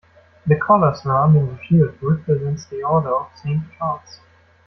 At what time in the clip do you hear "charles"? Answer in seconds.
3.77-4.19